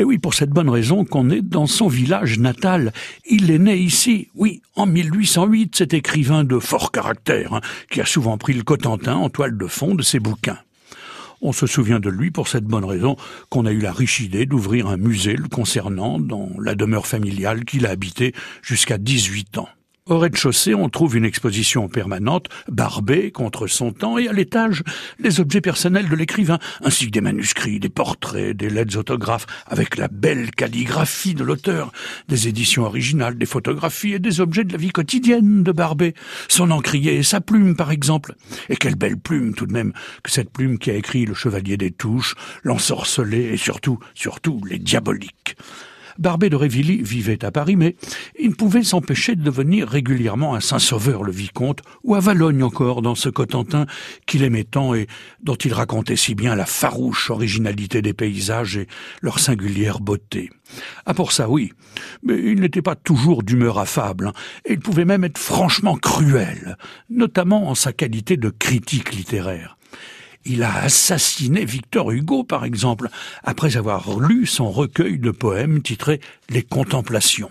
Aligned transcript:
Mais 0.00 0.04
oui, 0.04 0.16
pour 0.16 0.32
cette 0.32 0.48
bonne 0.48 0.70
raison 0.70 1.04
qu'on 1.04 1.28
est 1.28 1.42
dans 1.42 1.66
son 1.66 1.86
village 1.86 2.38
natal. 2.38 2.90
Il 3.28 3.50
est 3.50 3.58
né 3.58 3.76
ici, 3.76 4.28
oui, 4.34 4.62
en 4.74 4.86
1808, 4.86 5.76
cet 5.76 5.92
écrivain 5.92 6.42
de 6.42 6.58
fort 6.58 6.90
caractère, 6.90 7.52
hein, 7.52 7.60
qui 7.90 8.00
a 8.00 8.06
souvent 8.06 8.38
pris 8.38 8.54
le 8.54 8.62
Cotentin 8.62 9.16
en 9.16 9.28
toile 9.28 9.58
de 9.58 9.66
fond 9.66 9.94
de 9.94 10.02
ses 10.02 10.18
bouquins. 10.18 10.56
On 11.42 11.52
se 11.52 11.66
souvient 11.66 12.00
de 12.00 12.08
lui 12.08 12.30
pour 12.30 12.48
cette 12.48 12.64
bonne 12.64 12.86
raison 12.86 13.16
qu'on 13.50 13.66
a 13.66 13.72
eu 13.72 13.80
la 13.80 13.92
riche 13.92 14.20
idée 14.20 14.46
d'ouvrir 14.46 14.86
un 14.86 14.96
musée 14.96 15.36
le 15.36 15.48
concernant 15.48 16.18
dans 16.18 16.48
la 16.58 16.74
demeure 16.74 17.06
familiale 17.06 17.66
qu'il 17.66 17.84
a 17.84 17.90
habité 17.90 18.34
jusqu'à 18.62 18.96
18 18.96 19.58
ans. 19.58 19.68
Au 20.10 20.18
rez-de-chaussée, 20.18 20.74
on 20.74 20.88
trouve 20.88 21.16
une 21.16 21.24
exposition 21.24 21.86
permanente, 21.86 22.48
barbée 22.66 23.30
contre 23.30 23.68
son 23.68 23.92
temps, 23.92 24.18
et 24.18 24.26
à 24.26 24.32
l'étage, 24.32 24.82
les 25.20 25.38
objets 25.38 25.60
personnels 25.60 26.08
de 26.08 26.16
l'écrivain, 26.16 26.58
ainsi 26.82 27.06
que 27.06 27.12
des 27.12 27.20
manuscrits, 27.20 27.78
des 27.78 27.90
portraits, 27.90 28.56
des 28.56 28.70
lettres 28.70 28.98
autographes, 28.98 29.46
avec 29.68 29.96
la 29.96 30.08
belle 30.08 30.50
calligraphie 30.50 31.34
de 31.34 31.44
l'auteur, 31.44 31.92
des 32.26 32.48
éditions 32.48 32.86
originales, 32.86 33.38
des 33.38 33.46
photographies 33.46 34.14
et 34.14 34.18
des 34.18 34.40
objets 34.40 34.64
de 34.64 34.72
la 34.72 34.78
vie 34.78 34.90
quotidienne 34.90 35.62
de 35.62 35.70
Barbet. 35.70 36.14
Son 36.48 36.72
encrier 36.72 37.14
et 37.14 37.22
sa 37.22 37.40
plume, 37.40 37.76
par 37.76 37.92
exemple. 37.92 38.34
Et 38.68 38.74
quelle 38.74 38.96
belle 38.96 39.16
plume, 39.16 39.54
tout 39.54 39.66
de 39.66 39.72
même, 39.72 39.92
que 40.24 40.32
cette 40.32 40.50
plume 40.50 40.78
qui 40.78 40.90
a 40.90 40.94
écrit 40.94 41.24
Le 41.24 41.34
Chevalier 41.34 41.76
des 41.76 41.92
Touches, 41.92 42.34
L'Ensorcelé 42.64 43.52
et 43.52 43.56
surtout, 43.56 44.00
surtout, 44.14 44.60
Les 44.68 44.80
Diaboliques. 44.80 45.54
Barbet 46.18 46.50
de 46.50 46.56
Révilly 46.56 47.02
vivait 47.02 47.44
à 47.44 47.50
Paris, 47.50 47.76
mais 47.76 47.96
il 48.38 48.50
ne 48.50 48.54
pouvait 48.54 48.82
s'empêcher 48.82 49.36
de 49.36 49.50
venir 49.50 49.88
régulièrement 49.88 50.54
à 50.54 50.60
Saint-Sauveur-le-Vicomte, 50.60 51.80
ou 52.04 52.14
à 52.14 52.20
Valogne 52.20 52.62
encore, 52.62 53.02
dans 53.02 53.14
ce 53.14 53.28
Cotentin 53.28 53.86
qu'il 54.26 54.42
aimait 54.42 54.64
tant 54.64 54.94
et 54.94 55.06
dont 55.42 55.54
il 55.54 55.72
racontait 55.72 56.16
si 56.16 56.34
bien 56.34 56.54
la 56.54 56.66
farouche 56.66 57.30
originalité 57.30 58.02
des 58.02 58.12
paysages 58.12 58.76
et 58.76 58.86
leur 59.22 59.38
singulière 59.38 60.00
beauté. 60.00 60.50
Ah 61.06 61.14
pour 61.14 61.32
ça 61.32 61.48
oui, 61.48 61.72
mais 62.22 62.38
il 62.38 62.60
n'était 62.60 62.82
pas 62.82 62.94
toujours 62.94 63.42
d'humeur 63.42 63.78
affable, 63.78 64.28
hein, 64.28 64.32
et 64.64 64.74
il 64.74 64.80
pouvait 64.80 65.04
même 65.04 65.24
être 65.24 65.38
franchement 65.38 65.96
cruel, 65.96 66.76
notamment 67.08 67.68
en 67.68 67.74
sa 67.74 67.92
qualité 67.92 68.36
de 68.36 68.50
critique 68.50 69.14
littéraire. 69.14 69.76
Il 70.44 70.62
a 70.62 70.74
assassiné 70.82 71.64
Victor 71.64 72.10
Hugo, 72.10 72.44
par 72.44 72.64
exemple, 72.64 73.08
après 73.44 73.76
avoir 73.76 74.18
lu 74.18 74.46
son 74.46 74.70
recueil 74.70 75.18
de 75.18 75.30
poèmes 75.30 75.82
titré 75.82 76.20
Les 76.48 76.62
Contemplations. 76.62 77.50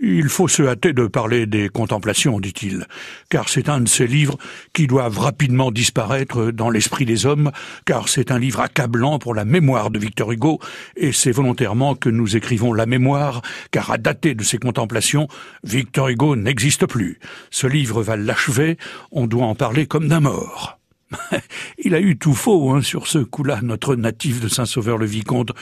Il 0.00 0.28
faut 0.28 0.46
se 0.46 0.62
hâter 0.62 0.92
de 0.92 1.08
parler 1.08 1.46
des 1.46 1.68
contemplations, 1.68 2.38
dit-il, 2.38 2.86
car 3.30 3.48
c'est 3.48 3.68
un 3.68 3.80
de 3.80 3.88
ces 3.88 4.06
livres 4.06 4.38
qui 4.72 4.86
doivent 4.86 5.18
rapidement 5.18 5.72
disparaître 5.72 6.52
dans 6.52 6.70
l'esprit 6.70 7.04
des 7.04 7.26
hommes, 7.26 7.50
car 7.84 8.08
c'est 8.08 8.30
un 8.30 8.38
livre 8.38 8.60
accablant 8.60 9.18
pour 9.18 9.34
la 9.34 9.44
mémoire 9.44 9.90
de 9.90 9.98
Victor 9.98 10.30
Hugo, 10.30 10.60
et 10.96 11.10
c'est 11.10 11.32
volontairement 11.32 11.96
que 11.96 12.10
nous 12.10 12.36
écrivons 12.36 12.72
la 12.72 12.86
mémoire, 12.86 13.42
car 13.72 13.90
à 13.90 13.98
dater 13.98 14.36
de 14.36 14.44
ces 14.44 14.58
contemplations, 14.58 15.26
Victor 15.64 16.10
Hugo 16.10 16.36
n'existe 16.36 16.86
plus. 16.86 17.18
Ce 17.50 17.66
livre 17.66 18.00
va 18.00 18.16
l'achever, 18.16 18.78
on 19.10 19.26
doit 19.26 19.46
en 19.46 19.56
parler 19.56 19.86
comme 19.88 20.06
d'un 20.06 20.20
mort. 20.20 20.77
Il 21.84 21.94
a 21.94 22.00
eu 22.00 22.18
tout 22.18 22.34
faux 22.34 22.70
hein, 22.70 22.82
sur 22.82 23.06
ce 23.06 23.18
coup-là, 23.18 23.60
notre 23.62 23.94
natif 23.96 24.40
de 24.40 24.48
Saint-Sauveur-le-Vicomte, 24.48 25.52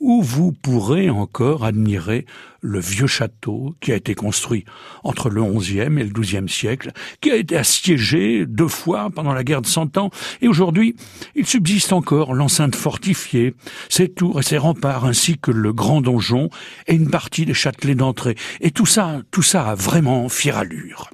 où 0.00 0.22
vous 0.22 0.52
pourrez 0.52 1.10
encore 1.10 1.64
admirer 1.64 2.24
le 2.60 2.78
vieux 2.78 3.06
château 3.06 3.74
qui 3.80 3.92
a 3.92 3.96
été 3.96 4.14
construit 4.14 4.64
entre 5.02 5.28
le 5.28 5.42
XIe 5.42 5.78
et 5.78 5.88
le 5.88 6.12
XIIe 6.12 6.48
siècle, 6.48 6.92
qui 7.20 7.30
a 7.30 7.36
été 7.36 7.56
assiégé 7.56 8.46
deux 8.46 8.68
fois 8.68 9.10
pendant 9.10 9.32
la 9.32 9.44
guerre 9.44 9.62
de 9.62 9.66
Cent 9.66 9.96
Ans, 9.98 10.10
et 10.40 10.48
aujourd'hui 10.48 10.94
il 11.34 11.46
subsiste 11.46 11.92
encore 11.92 12.34
l'enceinte 12.34 12.76
fortifiée, 12.76 13.54
ses 13.88 14.08
tours 14.08 14.40
et 14.40 14.44
ses 14.44 14.58
remparts, 14.58 15.04
ainsi 15.04 15.36
que 15.38 15.50
le 15.50 15.72
grand 15.72 16.00
donjon 16.00 16.48
et 16.86 16.94
une 16.94 17.10
partie 17.10 17.44
des 17.44 17.54
châtelets 17.54 17.94
d'entrée. 17.94 18.36
Et 18.60 18.70
tout 18.70 18.86
ça, 18.86 19.22
tout 19.30 19.42
ça 19.42 19.68
a 19.68 19.74
vraiment 19.74 20.28
fière 20.28 20.58
allure. 20.58 21.10